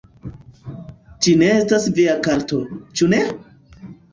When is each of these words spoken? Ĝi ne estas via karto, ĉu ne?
Ĝi 1.27 1.35
ne 1.43 1.51
estas 1.57 1.87
via 1.99 2.17
karto, 2.29 2.63
ĉu 2.99 3.13
ne? 3.17 3.25